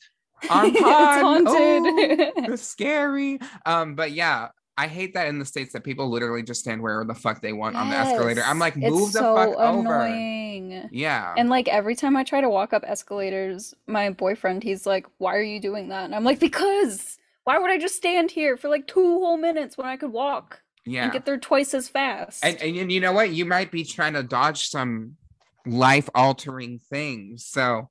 [0.50, 1.52] on it's haunted.
[1.56, 3.38] Oh, it's scary.
[3.64, 7.04] Um, but yeah, I hate that in the states that people literally just stand wherever
[7.04, 8.42] the fuck they want on the escalator.
[8.42, 9.94] I'm Yes, like, it's move the so fuck over.
[10.04, 10.88] annoying.
[10.92, 11.34] Yeah.
[11.36, 15.34] And like every time I try to walk up escalators, my boyfriend, he's like, Why
[15.36, 16.04] are you doing that?
[16.04, 19.78] And I'm like, Because why would I just stand here for like two whole minutes
[19.78, 21.04] when I could walk yeah.
[21.04, 22.44] and get there twice as fast?
[22.44, 23.30] and, and you- you know what?
[23.30, 25.16] You might be trying to dodge some
[25.64, 27.46] life altering things.
[27.46, 27.88] So,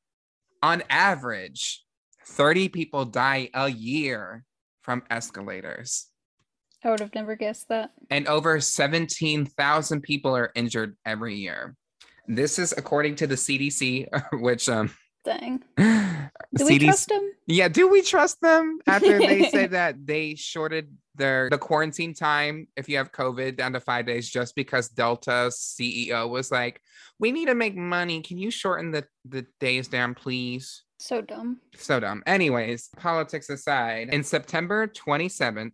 [0.61, 1.83] on average,
[2.27, 4.43] 30 people die a year
[4.81, 6.07] from escalators.
[6.85, 7.91] I would have never guessed that.
[8.11, 11.75] and over 17,000 people are injured every year.
[12.27, 14.07] This is according to the CDC,
[14.41, 14.91] which um
[15.25, 15.63] Dang.
[16.55, 17.31] Do we trust them?
[17.47, 22.67] Yeah, do we trust them after they say that they shorted their the quarantine time
[22.75, 26.79] if you have COVID down to 5 days just because Delta's CEO was like,
[27.19, 28.21] "We need to make money.
[28.21, 31.59] Can you shorten the the days down, please?" So dumb.
[31.75, 32.23] So dumb.
[32.27, 35.73] Anyways, politics aside, in September 27th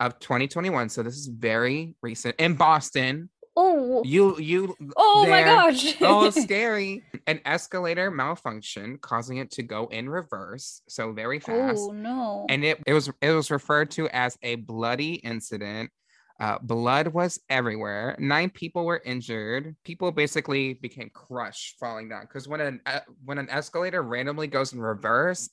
[0.00, 2.36] of 2021, so this is very recent.
[2.38, 3.28] In Boston,
[3.60, 5.96] Oh, you you oh my gosh.
[6.00, 7.02] oh scary.
[7.26, 11.80] An escalator malfunction causing it to go in reverse so very fast.
[11.80, 12.46] Oh no.
[12.48, 15.90] and it, it was it was referred to as a bloody incident.
[16.38, 18.14] Uh, blood was everywhere.
[18.20, 19.74] Nine people were injured.
[19.82, 24.72] People basically became crushed falling down because when an uh, when an escalator randomly goes
[24.72, 25.50] in reverse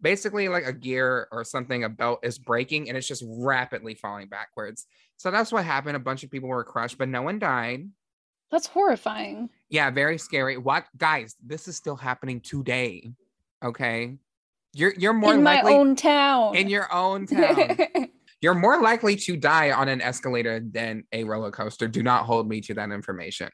[0.00, 4.28] basically like a gear or something a belt is breaking and it's just rapidly falling
[4.28, 7.88] backwards so that's what happened a bunch of people were crushed but no one died
[8.50, 9.48] That's horrifying.
[9.70, 10.56] yeah, very scary.
[10.58, 13.10] What guys, this is still happening today.
[13.64, 14.18] Okay.
[14.74, 16.54] You're you're more In my likely own town.
[16.54, 17.78] in your own town.
[18.42, 21.88] you're more likely to die on an escalator than a roller coaster.
[21.88, 23.48] Do not hold me to that information.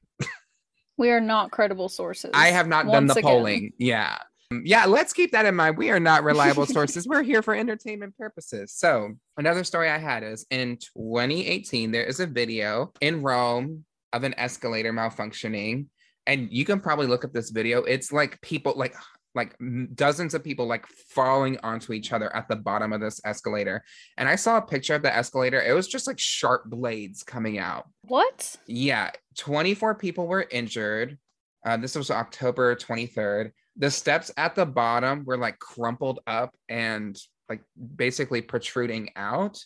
[0.98, 2.33] we are not credible sources.
[2.35, 3.31] I have not done once the again.
[3.31, 3.72] polling.
[3.78, 4.18] Yeah.
[4.64, 5.78] Yeah, let's keep that in mind.
[5.78, 7.06] We are not reliable sources.
[7.06, 8.72] We're here for entertainment purposes.
[8.72, 14.24] So, another story I had is in 2018, there is a video in Rome of
[14.24, 15.86] an escalator malfunctioning.
[16.26, 17.82] And you can probably look up this video.
[17.82, 18.94] It's like people, like,
[19.34, 19.56] like
[19.94, 23.82] dozens of people like falling onto each other at the bottom of this escalator.
[24.18, 25.60] And I saw a picture of the escalator.
[25.60, 27.88] It was just like sharp blades coming out.
[28.02, 28.56] What?
[28.66, 31.18] Yeah, 24 people were injured.
[31.64, 33.52] Uh, this was October 23rd.
[33.76, 37.62] The steps at the bottom were like crumpled up and like
[37.96, 39.58] basically protruding out.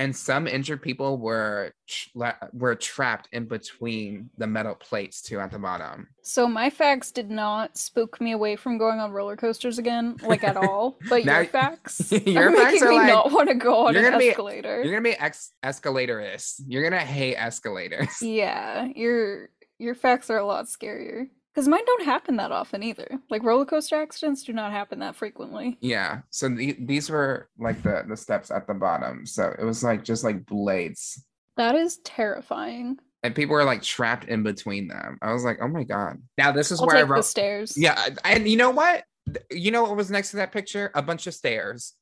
[0.00, 5.50] And some injured people were tra- were trapped in between the metal plates too at
[5.50, 6.06] the bottom.
[6.22, 10.44] So my facts did not spook me away from going on roller coasters again, like
[10.44, 10.98] at all.
[11.08, 13.86] But Now- your facts, Your are facts making are me like- not want to go
[13.88, 14.84] on you're an gonna be- escalator.
[14.84, 16.60] You're gonna be ex- escalatorist.
[16.68, 18.22] You're gonna hate escalators.
[18.22, 19.48] Yeah, your
[19.80, 21.28] your facts are a lot scarier.
[21.58, 23.18] Because mine don't happen that often either.
[23.30, 25.76] Like roller coaster accidents do not happen that frequently.
[25.80, 26.20] Yeah.
[26.30, 29.26] So the, these were like the the steps at the bottom.
[29.26, 31.20] So it was like just like blades.
[31.56, 32.98] That is terrifying.
[33.24, 35.18] and people were like trapped in between them.
[35.20, 36.22] I was like, oh my god.
[36.38, 37.76] Now this is I'll where I take the stairs.
[37.76, 39.02] Yeah, and you know what?
[39.50, 40.92] You know what was next to that picture?
[40.94, 41.94] A bunch of stairs.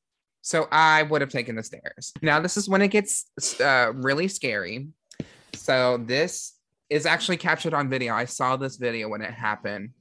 [0.43, 2.13] So I would have taken the stairs.
[2.21, 3.25] Now this is when it gets
[3.59, 4.89] uh, really scary.
[5.55, 6.56] So this
[6.89, 8.13] is actually captured on video.
[8.13, 9.91] I saw this video when it happened.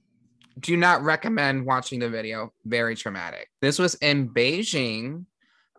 [0.58, 2.52] Do not recommend watching the video.
[2.64, 3.48] Very traumatic.
[3.60, 5.26] This was in Beijing.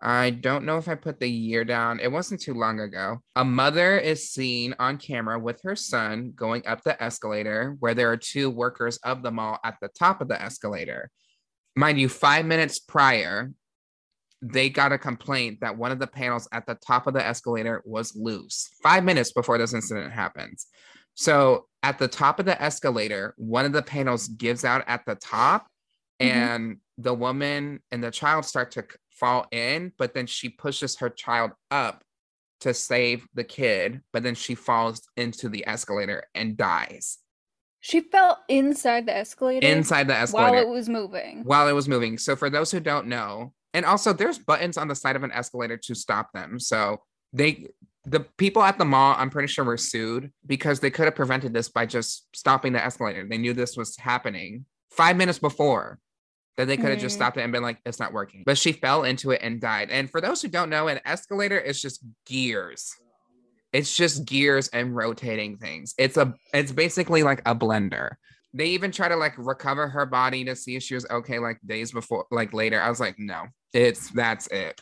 [0.00, 1.98] I don't know if I put the year down.
[1.98, 3.18] It wasn't too long ago.
[3.34, 8.12] A mother is seen on camera with her son going up the escalator where there
[8.12, 11.10] are two workers of the mall at the top of the escalator.
[11.74, 13.52] Mind you, five minutes prior,
[14.40, 17.82] they got a complaint that one of the panels at the top of the escalator
[17.84, 20.68] was loose five minutes before this incident happens.
[21.18, 25.16] So at the top of the escalator, one of the panels gives out at the
[25.16, 25.66] top,
[26.20, 26.26] Mhm.
[26.30, 31.10] and the woman and the child start to fall in, but then she pushes her
[31.10, 32.04] child up
[32.60, 37.18] to save the kid, but then she falls into the escalator and dies
[37.80, 41.42] She fell inside the escalator inside the escalator while it was moving.
[41.44, 42.16] while it was moving.
[42.18, 45.32] So for those who don't know, and also there's buttons on the side of an
[45.32, 46.60] escalator to stop them.
[46.60, 47.02] So
[47.32, 47.66] they
[48.10, 51.52] the people at the mall, I'm pretty sure were sued because they could have prevented
[51.52, 53.26] this by just stopping the escalator.
[53.28, 55.98] They knew this was happening five minutes before.
[56.56, 57.18] That they could have just Mhm.
[57.18, 58.42] stopped it and been like, it's not working.
[58.44, 59.90] But she fell into it and died.
[59.90, 62.96] And for those who don't know, an escalator is just gears.
[63.72, 65.94] It's just gears and rotating things.
[65.98, 68.16] It's a it's basically like a blender
[68.54, 71.58] they even try to like recover her body to see if she was okay like
[71.66, 74.80] days before like later i was like no it's that's it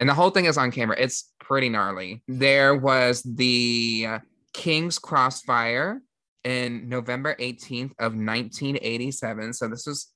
[0.00, 4.08] and the whole thing is on camera it's pretty gnarly there was the
[4.52, 6.00] King's Cross fire
[6.44, 10.08] in november 18th of 1987 so this was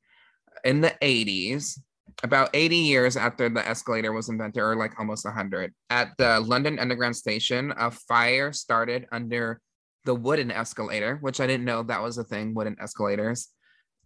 [0.64, 1.78] in the 80s
[2.22, 6.78] about 80 years after the escalator was invented or like almost 100 at the london
[6.78, 9.60] underground station a fire started under
[10.04, 13.48] the wooden escalator, which I didn't know that was a thing, wooden escalators.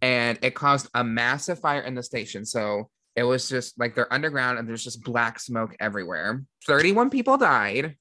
[0.01, 2.45] And it caused a massive fire in the station.
[2.45, 2.89] So
[3.19, 6.41] it was just like they're underground and there's just black smoke everywhere.
[6.65, 7.97] 31 people died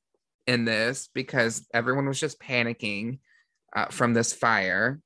[0.47, 3.19] in this because everyone was just panicking
[3.75, 5.01] uh, from this fire.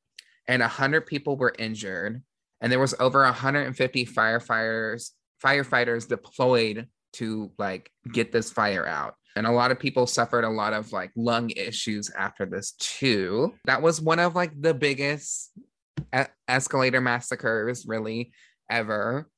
[0.47, 2.23] And 100 people were injured.
[2.61, 9.45] And there was over 150 firefighters firefighters deployed to like get this fire out and
[9.45, 13.83] a lot of people suffered a lot of like lung issues after this too that
[13.83, 15.51] was one of like the biggest
[16.47, 18.31] escalator massacres really
[18.71, 19.29] ever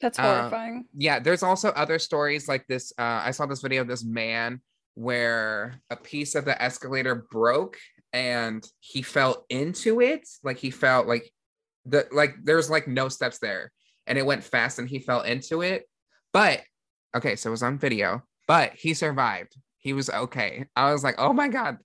[0.00, 0.84] That's Uh, horrifying.
[0.96, 4.60] yeah there's also other stories like this uh, i saw this video of this man
[4.94, 7.76] where a piece of the escalator broke
[8.12, 10.26] and he fell into it.
[10.42, 11.30] Like he felt like
[11.86, 13.70] the like there's like no steps there
[14.08, 15.84] and it went fast and he fell into it.
[16.32, 16.62] But
[17.16, 19.54] okay so it was on video but he survived.
[19.78, 20.66] He was okay.
[20.74, 21.78] I was like oh my god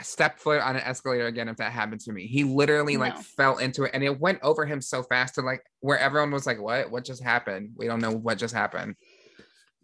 [0.00, 2.26] step foot on an escalator again if that happened to me.
[2.26, 5.62] He literally like fell into it and it went over him so fast to like
[5.80, 6.90] where everyone was like what?
[6.90, 7.72] What just happened?
[7.76, 8.96] We don't know what just happened.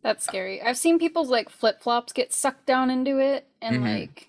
[0.03, 0.61] That's scary.
[0.61, 3.83] I've seen people's like flip flops get sucked down into it, and Mhm.
[3.83, 4.29] like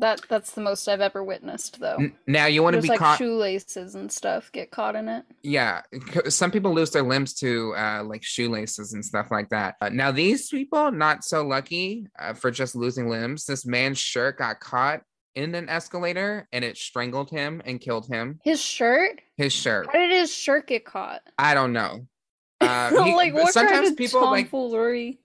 [0.00, 0.22] that.
[0.28, 1.98] That's the most I've ever witnessed, though.
[2.26, 5.24] Now you want to be like caught shoelaces and stuff get caught in it.
[5.42, 5.82] yeah
[6.28, 10.10] some people lose their limbs to uh like shoelaces and stuff like that uh, now
[10.10, 15.02] these people not so lucky uh, for just losing limbs this man's shirt got caught
[15.34, 19.20] in an escalator and it strangled him and killed him His shirt?
[19.36, 21.20] his shirt How did his shirt get caught?
[21.38, 22.06] i don't know
[22.60, 24.50] uh he- like what sometimes kind of people like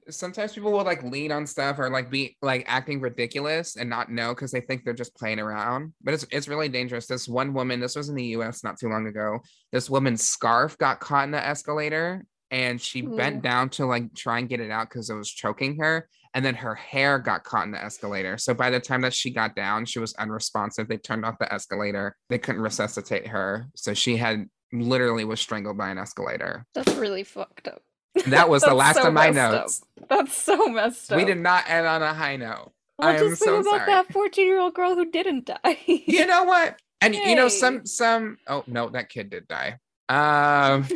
[0.10, 4.12] sometimes people will like lean on stuff or like be like acting ridiculous and not
[4.12, 5.94] know because they think they're just playing around.
[6.02, 7.08] But it's it's really dangerous.
[7.08, 9.40] This one woman, this was in the US not too long ago.
[9.72, 13.16] This woman's scarf got caught in the escalator and she Ooh.
[13.16, 16.08] bent down to like try and get it out because it was choking her.
[16.34, 18.38] And then her hair got caught in the escalator.
[18.38, 20.88] So by the time that she got down, she was unresponsive.
[20.88, 22.16] They turned off the escalator.
[22.30, 23.68] They couldn't resuscitate her.
[23.76, 24.50] So she had
[24.82, 26.66] literally was strangled by an escalator.
[26.74, 27.82] That's really fucked up.
[28.28, 29.62] That was the last so of my messed up.
[29.62, 29.82] notes.
[30.10, 31.18] That's so messed up.
[31.18, 32.72] We did not end on a high note.
[32.98, 33.92] Well, I am just so think about sorry.
[33.92, 35.78] that 14 year old girl who didn't die.
[35.86, 36.80] You know what?
[37.02, 39.80] And you know some some oh no, that kid did die.
[40.08, 40.88] Um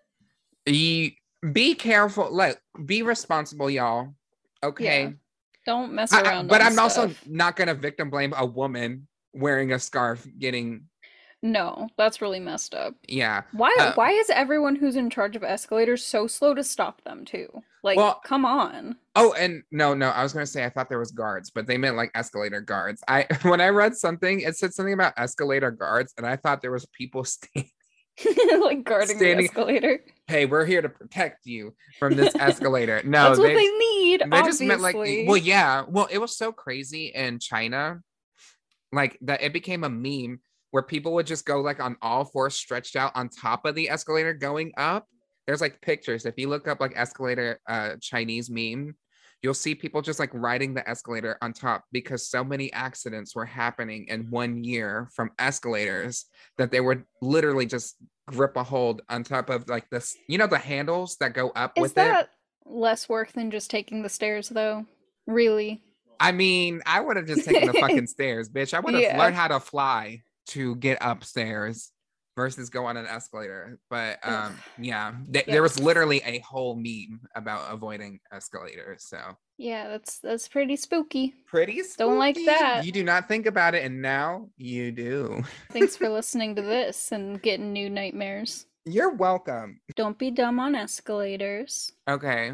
[0.66, 1.12] you
[1.52, 4.14] be careful, like be responsible, y'all.
[4.62, 5.02] Okay.
[5.04, 5.10] Yeah,
[5.66, 6.48] Don't mess I- I- around.
[6.48, 10.86] but I'm also not gonna victim blame a woman wearing a scarf getting
[11.52, 12.94] No, that's really messed up.
[13.06, 13.42] yeah.
[13.52, 17.24] Why Uh, why is everyone who's in charge of escalators so slow to stop them
[17.24, 17.48] too?
[17.82, 18.96] Like, Well- come on.
[19.14, 21.78] Oh, and no, no, I was gonna say I thought there was guards, but they
[21.78, 23.02] meant like escalator guards.
[23.06, 26.72] I when I read something, it said something about escalator guards, and I thought there
[26.72, 27.70] was people standing
[28.60, 30.00] like guarding Standing- the escalator.
[30.26, 33.02] hey, we're here to protect you from this escalator.
[33.04, 34.22] No, That's what they, they need.
[34.30, 35.26] they just meant like, obviously.
[35.28, 35.84] well, yeah.
[35.88, 38.00] Well, it was so crazy in China,
[38.90, 40.40] like that it became a meme
[40.76, 43.88] where people would just go like on all fours, stretched out on top of the
[43.88, 45.06] escalator going up.
[45.46, 46.26] There's like pictures.
[46.26, 48.94] If you look up like escalator uh Chinese meme,
[49.40, 53.46] you'll see people just like riding the escalator on top because so many accidents were
[53.46, 56.26] happening in one year from escalators
[56.58, 57.96] that they would literally just
[58.26, 61.72] grip a hold on top of like this, you know, the handles that go up
[61.74, 61.94] Is with it.
[61.94, 62.28] that
[62.66, 64.84] less work than just taking the stairs though?
[65.26, 65.80] Really?
[66.20, 68.74] I mean, I would have just taken the fucking stairs, bitch.
[68.74, 69.18] I would have Yeah.
[69.18, 71.92] learned how to fly to get upstairs.
[72.36, 73.78] versus go on an escalator.
[73.88, 79.04] But um, yeah, th- there was literally a whole meme about avoiding escalators.
[79.08, 79.18] So
[79.56, 81.32] Yeah, that's that's pretty spooky.
[81.46, 81.80] pretty.
[81.96, 82.84] Don't like that.
[82.84, 85.42] You do not think about it, and now you do.
[85.72, 88.66] Thanks for listening to this and getting new nightmares.
[88.84, 89.80] You're welcome.
[89.96, 91.92] Don't be dumb on escalators.
[92.06, 92.52] Okay.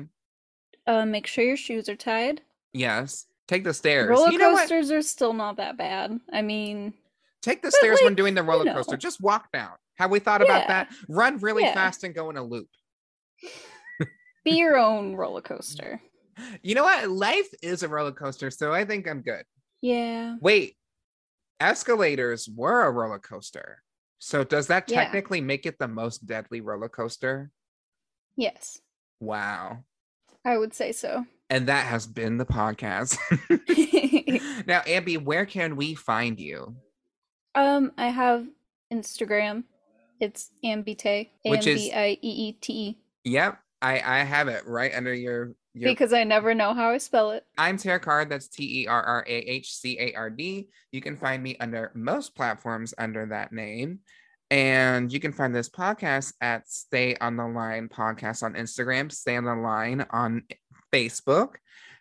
[0.87, 2.41] Uh, make sure your shoes are tied.
[2.73, 3.27] Yes.
[3.49, 4.09] Take the stairs.
[4.09, 6.19] Roller you know coasters are still not that bad.
[6.33, 6.95] I mean,
[7.43, 8.97] Take the But, stairs when doing the roller coaster.
[8.97, 9.73] Just walk down.
[9.97, 10.89] Have we thought about that?
[11.09, 11.75] Run really Yeah.
[11.75, 12.69] fast and go in a loop.
[14.45, 16.01] be your own roller coaster.
[16.63, 17.09] You know what?
[17.11, 19.45] Life is a roller coaster, so I think I'm good.
[19.81, 20.37] Yeah.
[20.41, 20.77] Wait,
[21.61, 23.83] escalators were a roller coaster.
[24.19, 25.03] So does that Yeah.
[25.05, 27.51] technically make it the most deadly roller coaster?
[28.37, 28.81] Yes.
[29.21, 29.85] Wow.
[30.45, 31.27] I would say so.
[31.51, 33.19] And that has been the podcast.
[34.67, 36.77] now, Ambi, where can we find you?
[37.55, 38.47] Um, I have
[38.93, 39.65] Instagram.
[40.21, 41.05] It's Ambite.
[41.05, 42.99] A M Which is- B I E E T E.
[43.25, 46.99] Yep, I I have it right under your your Because I never know how I
[46.99, 47.45] spell it.
[47.59, 48.29] I'm Terrah Card.
[48.29, 50.69] That's T E R R A H C A R D.
[50.93, 54.01] You can find me under most platforms under that name.
[54.51, 59.37] And you can find this podcast at Stay on the Line Podcast on Instagram, Stay
[59.37, 60.43] on the Line on
[60.93, 61.55] Facebook,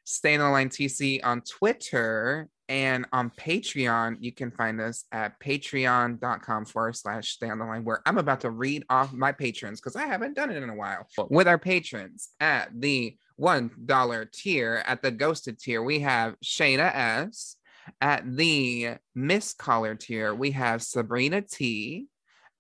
[0.04, 4.16] Stay on the Line TC on Twitter, and on Patreon.
[4.22, 8.40] You can find us at patreon.com forward slash stay on the line, where I'm about
[8.42, 11.06] to read off my patrons because I haven't done it in a while.
[11.30, 17.58] With our patrons at the $1 tier, at the ghosted tier, we have Shayna S.
[18.00, 22.08] At the Miss Caller tier, we have Sabrina T,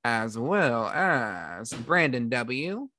[0.04, 2.90] as well as Brandon W,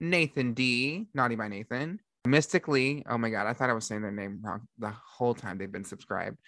[0.00, 3.04] Nathan D, Naughty by Nathan, Mystically.
[3.08, 5.70] Oh my God, I thought I was saying their name wrong the whole time they've
[5.70, 6.38] been subscribed.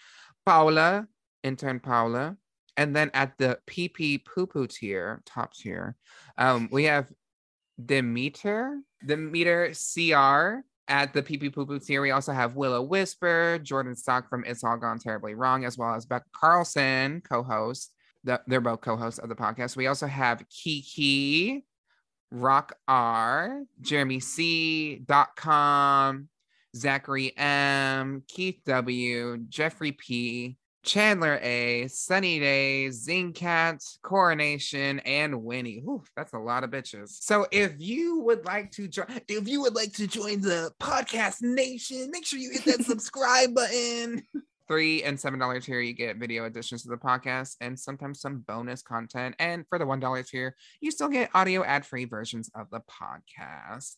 [0.45, 1.07] Paula,
[1.43, 2.37] intern Paula.
[2.77, 5.97] And then at the PP poo poo tier, top tier,
[6.39, 7.11] um, we have
[7.85, 12.01] Demeter, Demeter CR at the PP poo poo tier.
[12.03, 15.95] We also have Willow Whisper, Jordan Stock from It's All Gone Terribly Wrong, as well
[15.95, 17.93] as Becca Carlson, co host.
[18.25, 19.77] The, they're both co hosts of the podcast.
[19.77, 21.65] We also have Kiki,
[22.31, 25.03] Rock R, Jeremy C.
[25.05, 26.29] dot com,
[26.77, 35.83] Zachary M, Keith W, Jeffrey P, Chandler A, Sunny Day, Zingcat, Coronation, and Winnie.
[35.85, 37.09] Whew, that's a lot of bitches.
[37.21, 41.43] So if you would like to join, if you would like to join the podcast
[41.43, 44.23] nation, make sure you hit that subscribe button.
[44.71, 48.45] Three and seven dollar tier, you get video additions to the podcast and sometimes some
[48.47, 49.35] bonus content.
[49.41, 53.97] And for the one dollar tier, you still get audio ad-free versions of the podcast.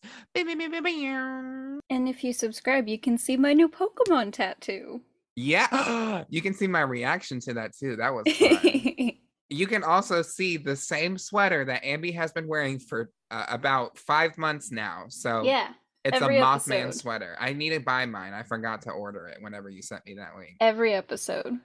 [1.91, 5.03] And if you subscribe, you can see my new Pokemon tattoo.
[5.37, 7.97] Yeah, you can see my reaction to that too.
[7.97, 9.13] That was fun.
[9.51, 13.99] you can also see the same sweater that Ambi has been wearing for uh, about
[13.99, 15.05] five months now.
[15.09, 15.69] So yeah.
[16.05, 16.95] It's every a Mothman episode.
[17.01, 17.37] sweater.
[17.41, 18.33] I need to buy mine.
[18.35, 20.57] I forgot to order it whenever you sent me that link.
[20.61, 21.59] Every episode.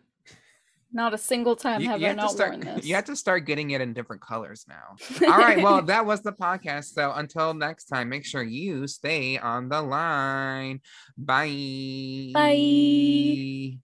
[0.94, 2.52] Not a single time You, have you I have not start.
[2.52, 2.86] worn this.
[2.86, 4.96] You have to start getting it in different colors now.
[5.28, 5.62] All right.
[5.62, 6.94] Well, that was the podcast.
[6.94, 10.80] So until next time, make sure you stay on the line.
[11.18, 12.32] Bye.
[12.34, 13.80] Bye.